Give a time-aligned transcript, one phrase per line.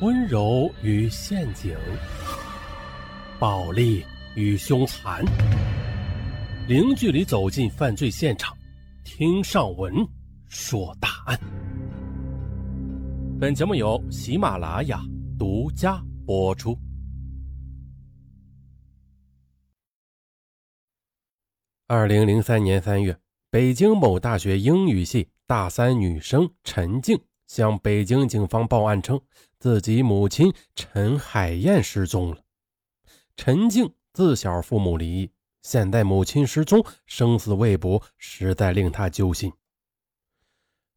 [0.00, 1.76] 温柔与陷阱，
[3.36, 4.04] 暴力
[4.36, 5.24] 与凶残，
[6.68, 8.56] 零距离走进犯罪现场，
[9.02, 9.92] 听上文
[10.46, 11.36] 说大案。
[13.40, 15.02] 本节目由喜马拉雅
[15.36, 16.78] 独家播出。
[21.88, 23.18] 二零零三年三月，
[23.50, 27.20] 北京某大学英语系大三女生陈静。
[27.48, 29.18] 向北京警方报案称，
[29.58, 32.38] 自己母亲陈海燕失踪了。
[33.36, 35.30] 陈静自小父母离异，
[35.62, 39.52] 现在母亲失踪，生死未卜，实在令他揪心。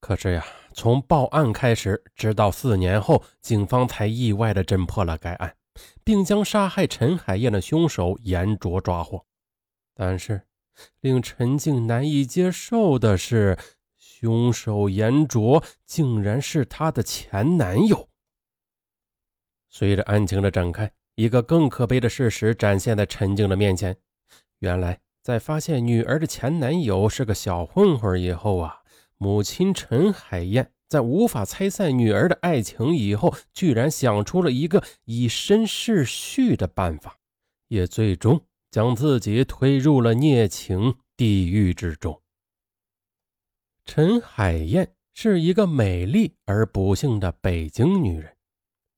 [0.00, 0.44] 可是呀，
[0.74, 5.56] 从报案开始，直到四年后，警方才意外地侦破了该案，
[6.04, 9.24] 并将杀害陈海燕的凶手严卓抓获。
[9.94, 10.42] 但是，
[11.00, 13.58] 令陈静难以接受的是。
[13.98, 18.08] 凶手严卓竟然是她的前男友。
[19.78, 23.94] 随着案情的展开，一个更可悲的事实展现在陈静的面前。
[24.60, 28.78] 原来，在发现女儿的前男友是个小混混以后啊，
[29.18, 37.18] 母亲陈海燕在无法拆散女儿的爱情以后，居然想出了一个以身试婿的办法，
[37.68, 42.22] 也最终将自己推入了孽情地狱之中。
[43.84, 48.34] 陈海燕是一个美丽而不幸的北京女人，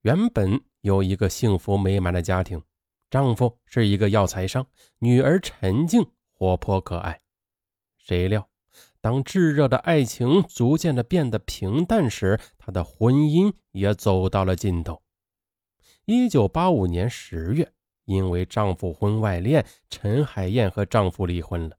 [0.03, 2.63] 原本有一个幸福美满的家庭，
[3.11, 4.67] 丈夫是一个药材商，
[4.99, 7.21] 女儿陈静活泼可爱。
[7.97, 8.49] 谁料，
[9.01, 15.03] 当炙热的爱情逐渐的变得平淡时，她的婚姻也走到了尽头。
[16.05, 17.71] 一九八五年十月，
[18.05, 21.77] 因为丈夫婚外恋，陈海燕和丈夫离婚了。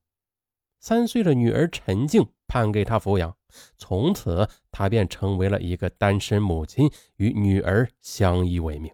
[0.80, 3.36] 三岁的女儿陈静判给她抚养，
[3.78, 8.92] 从此她便成为了一个单身母亲，与女儿相依为命。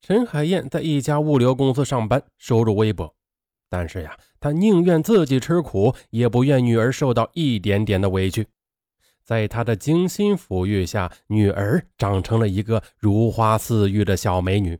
[0.00, 3.14] 陈海燕在一家物流公司上班，收入微薄，
[3.68, 8.46] 但是呀，她宁愿自己吃苦，也不愿女儿受到一点点的委屈。
[9.22, 14.78] 在她的精心抚育下，女儿长成了一个如花似玉的小美女。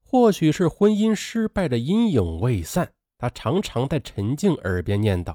[0.00, 2.92] 或许是婚姻失败的阴影未散。
[3.18, 5.34] 他常常在陈静耳边念叨：“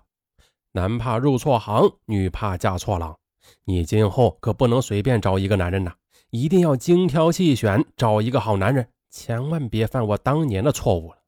[0.73, 3.17] 男怕入错行，女怕嫁错郎。
[3.65, 5.93] 你今后可不能随便找一个男人呐，
[6.31, 11.19] 一定要精挑细选，找一个好男人，千万别犯我当年的错误了。”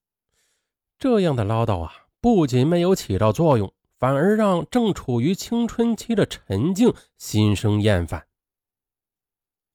[0.97, 8.25] 这样的唠叨啊，不仅没有起到作用，反而让正处于青春期的陈静心生厌烦。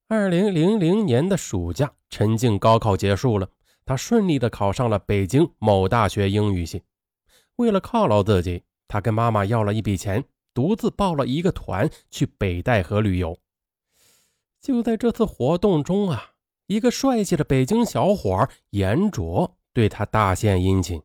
[0.09, 3.47] 二零零零年的暑假，陈静高考结束了。
[3.85, 6.83] 她顺利的考上了北京某大学英语系。
[7.55, 10.21] 为了犒劳自己，他跟妈妈要了一笔钱，
[10.53, 13.39] 独自报了一个团去北戴河旅游。
[14.59, 16.33] 就在这次活动中啊，
[16.67, 21.01] 一个帅气的北京小伙严卓对他大献殷勤。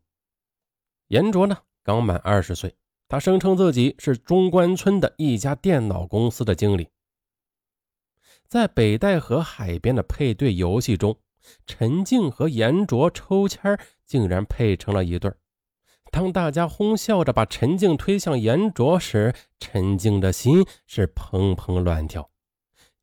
[1.06, 2.74] 严卓呢，刚满二十岁，
[3.06, 6.88] 他声称自己是中关村的一家电脑公司的经理。
[8.48, 11.16] 在北戴河海边的配对游戏中。
[11.64, 15.36] 陈静和严卓抽签竟然配成了一对儿
[16.16, 22.30] 当大家哄笑着把陈静推向严卓时，陈静的心是砰砰乱跳。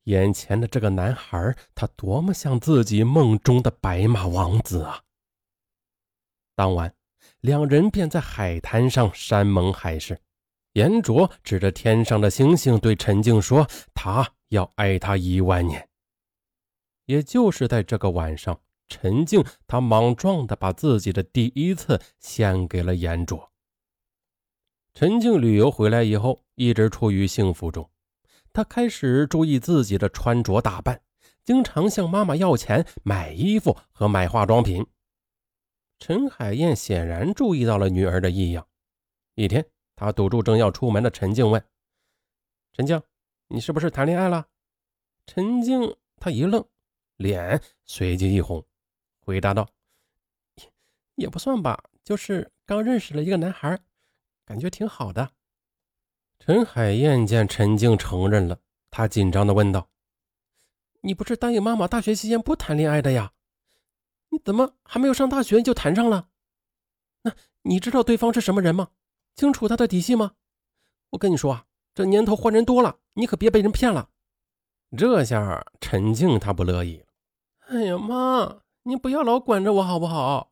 [0.06, 5.04] 眼前的这个男孩，他多么像自己梦中的白马王子啊！
[6.56, 6.92] 当晚，
[7.42, 10.20] 两人便在海滩上山盟海誓。
[10.72, 15.88] 严卓指着天上的星星对陈静说：“他要爱她一万年。”
[17.06, 23.52] 也就是在这个晚上，陈静她莽撞地把自己的第一次献给了严卓。
[24.94, 27.90] 陈静旅游回来以后，一直处于幸福中，
[28.52, 31.02] 她开始注意自己的穿着打扮，
[31.44, 34.86] 经常向妈妈要钱买衣服和买化妆品。
[35.98, 38.68] 陈海燕显然注意到了女儿的异样，
[39.36, 39.66] 一天，
[39.96, 41.64] 她堵住正要出门的陈静，问
[42.74, 43.02] ：“陈静，
[43.48, 44.48] 你是不是谈恋爱了？”
[45.26, 46.64] 陈静她一愣。
[47.18, 48.66] 脸随即一红，
[49.24, 49.70] 回答道
[51.16, 53.80] ：“也不算吧，就是刚认识了一个男孩，
[54.46, 55.32] 感觉挺好的。”
[56.40, 58.60] 陈海燕见陈静承认了，
[58.90, 59.90] 她紧张的问道
[61.02, 63.32] ：“你不是答应妈妈大学期间不谈恋爱的呀？
[64.30, 66.28] 你怎么还没有上大学就谈上了？
[67.22, 67.32] 那
[67.62, 68.90] 你知道对方是什么人吗？
[69.36, 70.34] 清楚他的底细吗？
[71.12, 74.10] 我跟你说啊，这年头坏人多了，你可别被人骗了。”
[74.98, 77.06] 这下陈静她不乐意了。
[77.68, 78.62] 哎呀妈！
[78.86, 80.50] 你不要老管着我好不好？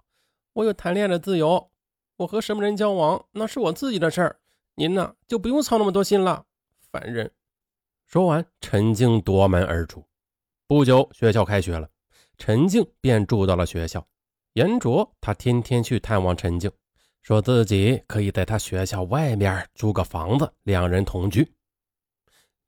[0.53, 1.69] 我有谈恋爱的自由，
[2.15, 4.39] 我和什么人交往那是我自己的事儿，
[4.75, 6.45] 您呢就不用操那么多心了。
[6.91, 7.29] 烦人！
[8.05, 10.05] 说完，陈静夺门而出。
[10.65, 11.89] 不久，学校开学了，
[12.37, 14.07] 陈静便住到了学校。
[14.53, 16.71] 严卓他天天去探望陈静，
[17.21, 21.53] 说自己可以在他学校外面租个房子，两人同居。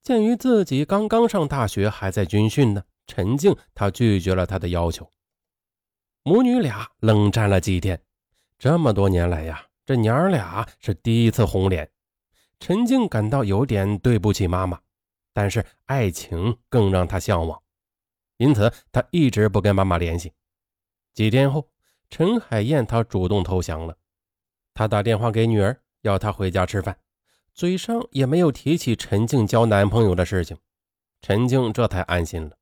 [0.01, 5.09] 鉴于自己刚刚上大学，还在军训呢，陈静他拒绝了他的要求。
[6.23, 8.01] 母女俩冷战了几天，
[8.57, 11.89] 这么多年来呀，这娘儿俩是第一次红脸。
[12.59, 14.79] 陈静感到有点对不起妈妈，
[15.33, 17.61] 但是爱情更让她向往，
[18.37, 20.33] 因此她一直不跟妈妈联系。
[21.13, 21.69] 几天后。
[22.09, 23.97] 陈海燕，她主动投降了。
[24.75, 26.95] 她打电话给女儿，要她回家吃饭，
[27.55, 30.55] 嘴上也没有提起陈静交男朋友的事情。
[31.23, 32.55] 陈静这才安心了。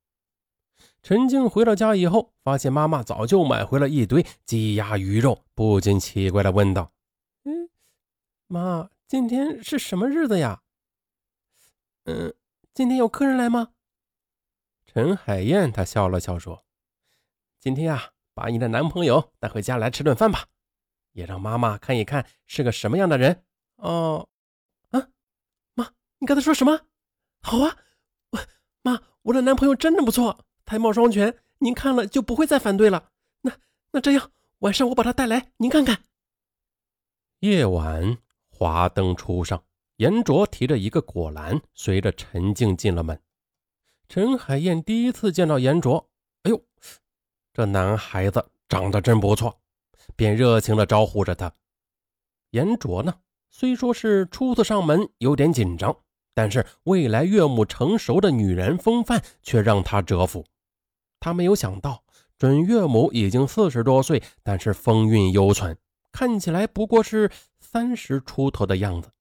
[1.01, 6.91] 陈静回到家以后，发现妈妈早就买回了一堆鸡鸭鱼肉，不禁奇怪的问道
[7.43, 7.69] ：“嗯，
[8.47, 10.61] 妈，今天是什么日子呀？
[12.05, 12.33] 嗯，
[12.73, 13.69] 今天有客人来吗？”
[14.85, 16.63] 陈海燕她笑了笑说
[17.59, 20.47] ：“今天呀。”把你的男朋友带回家来吃顿饭吧，
[21.11, 23.43] 也让妈妈看一看是个什么样的人
[23.75, 24.29] 哦。
[24.91, 25.09] 啊，
[25.73, 26.79] 妈，你刚才说什么？
[27.41, 27.75] 好啊，
[28.29, 28.39] 我
[28.83, 33.09] 妈，我的男朋友真的不错，才貌双全，您看了就不会再反对了。
[33.41, 33.51] 那
[33.91, 36.03] 那这样，晚上我把他带来，您看看。
[37.41, 38.17] 夜晚，
[38.49, 39.61] 华灯初上，
[39.97, 43.21] 严卓提着一个果篮，随着陈静进了门。
[44.07, 46.09] 陈海燕第一次见到严卓，
[46.43, 46.63] 哎呦！
[47.51, 49.59] 这男孩子长得真不错，
[50.15, 51.53] 便热情地招呼着他。
[52.51, 53.13] 严卓呢，
[53.49, 55.93] 虽说是初次上门，有点紧张，
[56.33, 60.45] 但是未来岳母成熟的女人风范却让他折服。
[61.21, 62.03] 他没有想到，
[62.37, 65.77] 准岳母已经四十多岁，但是风韵犹存，
[66.11, 67.31] 看起来不过是
[67.61, 69.11] 三十出头的样子，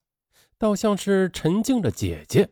[0.58, 2.48] 倒像是陈静的姐姐。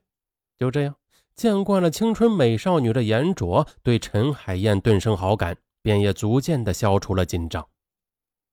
[0.57, 0.95] 就这样，
[1.35, 5.57] 见惯了青春美少女的严卓对陈海燕顿生好感。
[5.81, 7.67] 便也逐渐的消除了紧张。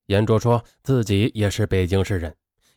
[0.06, 2.34] 严卓说自己也是北京市人，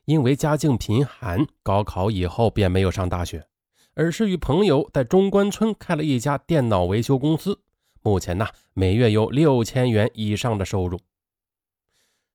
[0.06, 3.46] 因为家境贫寒，高考以后便没有上大学，
[3.94, 7.60] 而是与朋友在中关村开了一家电脑维修公司，
[8.02, 10.98] 目前呢每月有六千元以上的收入。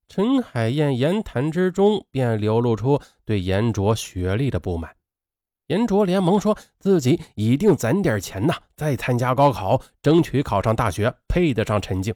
[0.08, 4.96] 陈海燕言谈之中便流露出对严卓学历的不满。
[5.68, 12.14] 严卓连忙说：“自己一定攒点钱呐，再参加高考，争取考上大学，配得上陈静。”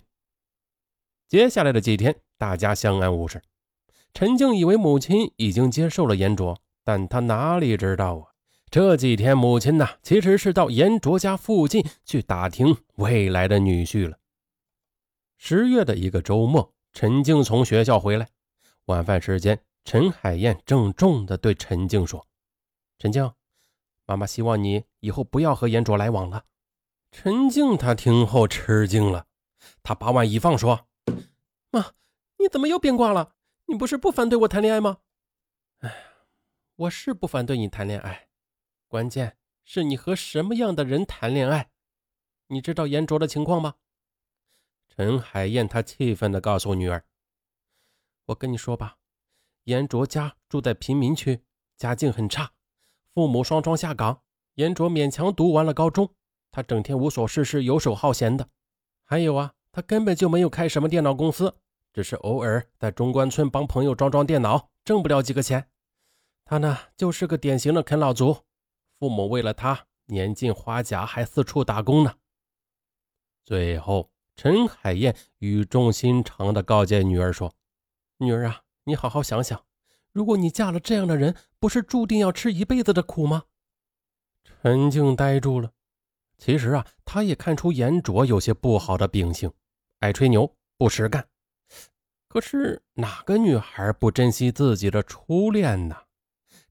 [1.29, 3.41] 接下来的几天，大家相安无事。
[4.13, 8.26] 陈静以为母亲已经接受了严卓，但他哪里知道啊？
[8.69, 14.17] 这几天母亲呢，其实是到严卓家附近去打听未来的女婿了。
[15.37, 18.27] 十月的一个周末，陈静从学校回来，
[18.85, 22.27] 晚饭时间，陈海燕郑重地对陈静说
[22.99, 23.31] ：“陈静。”
[24.05, 26.43] 妈妈希望你以后不要和严卓来往了。
[27.11, 29.27] 陈静她听后吃惊了，
[29.81, 30.87] 她把碗一放，说
[31.71, 31.93] ：“妈，
[32.37, 33.33] 你怎么又变卦了？
[33.67, 34.97] 你不是不反对我谈恋爱吗
[35.79, 35.93] ？”“哎，
[36.75, 38.27] 我是不反对你谈恋爱，
[38.87, 41.69] 关键是你和什么样的人谈恋爱？
[42.47, 43.75] 你知道严卓的情况吗？”
[44.87, 47.05] 陈海燕她气愤地告诉女儿
[48.27, 48.97] ：“我跟你说吧，
[49.65, 51.43] 严卓家住在贫民区，
[51.75, 52.53] 家境很差。”
[53.13, 54.21] 父母双双下岗，
[54.55, 56.13] 严卓勉强读完了高中。
[56.49, 58.49] 他整天无所事事、游手好闲的。
[59.03, 61.57] 还有啊，他根本就没有开什么电脑公司，
[61.93, 65.69] 只是偶尔在中关村帮朋友装装电脑，挣不了几个钱。
[66.45, 68.46] 他呢，就是个典型的啃老族。
[68.99, 72.15] 父母为了他，年近花甲还四处打工呢。
[73.45, 77.53] 最后，陈海燕语重心长地告诫女儿说
[78.17, 79.63] ：“女儿啊，你好好想想。”
[80.11, 83.43] 如果你嫁了这样的人，不是注定要吃一辈子的苦吗？
[84.43, 85.71] 陈静呆住了。
[86.39, 89.51] 其实啊，他也看出严卓有些不好的秉性，
[89.99, 91.27] 爱吹牛，不实干。
[92.27, 95.95] 可是哪个女孩不珍惜自己的初恋呢？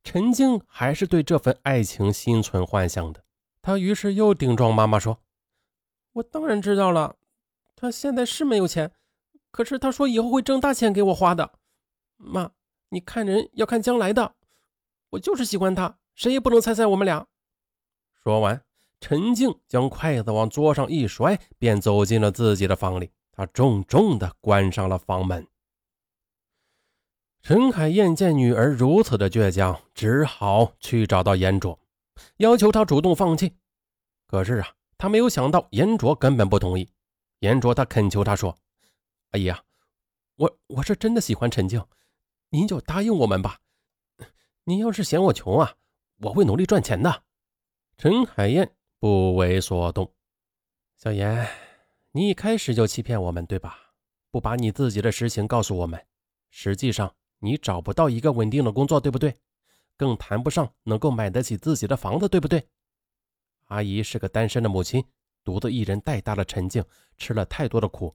[0.07, 3.25] 陈静还是对这份爱情心存幻想的。
[3.61, 5.19] 她于是又顶撞妈妈说
[6.15, 7.17] ：“我当然知道了，
[7.75, 8.93] 他现在是没有钱，
[9.51, 11.55] 可是他说以后会挣大钱给我花的，
[12.19, 12.53] 妈。”
[12.91, 14.37] 你看人要看将来的，
[15.11, 17.27] 我就是喜欢他，谁也不能猜猜我们俩。
[18.23, 18.63] 说完，
[19.01, 23.11] 陈静将筷子往桌上一摔，便走进了自己的房里。
[23.33, 25.45] 他重重的关上了房门。
[27.49, 31.79] 陈海燕见女儿如此的倔强，只好去找到严卓，
[32.39, 33.55] 要求他主动放弃。
[34.27, 36.89] 可是啊，他没有想到严卓根本不同意。
[37.39, 38.59] 严卓他恳求他说
[39.31, 39.63] ：“阿姨啊，
[40.35, 41.87] 我我是真的喜欢陈静。”
[42.51, 43.61] 您就答应我们吧。
[44.65, 45.77] 您要是嫌我穷啊，
[46.23, 47.23] 我会努力赚钱的。
[47.97, 50.13] 陈海燕不为所动。
[50.99, 51.49] 小严，
[52.11, 53.93] 你一开始就欺骗我们，对吧？
[54.33, 56.05] 不把你自己的实情告诉我们，
[56.51, 59.35] 实际上你找不到一个稳定的工作，对不对？
[59.97, 62.69] 更谈不上能够买得起自己的房子，对不对？
[63.67, 65.05] 阿姨是个单身的母亲，
[65.43, 66.85] 独自一人带大了陈静，
[67.17, 68.15] 吃了太多的苦，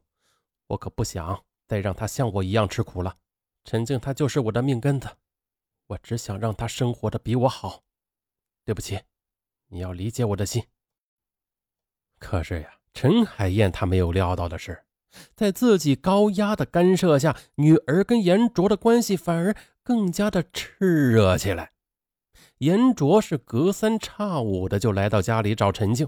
[0.68, 3.18] 我可不想再让她像我一样吃苦了。
[3.66, 5.10] 陈静她就是我的命根子，
[5.88, 7.84] 我只想让她生活的比我好。
[8.63, 9.00] 对不起，
[9.68, 10.63] 你要理解我的心。
[12.20, 14.84] 可是呀，陈海燕她没有料到的是，
[15.36, 21.72] 在自己高压的干涉下，女儿跟严卓的关系反而更加的炽热起来。
[22.60, 26.08] 严卓是隔三差五的就来到家里找陈静，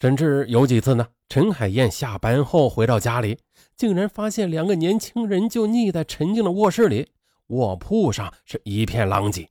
[0.00, 3.38] 甚至有几次呢，陈海燕下班后回到家里，
[3.76, 7.08] 竟然发现两个年轻人就腻在陈静的卧室里，
[7.46, 9.48] 卧铺上是一片狼藉。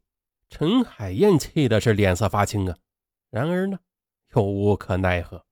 [0.49, 2.77] 陈海燕气的是脸色发青啊，
[3.31, 3.79] 然而呢，
[4.35, 5.45] 又无可奈何。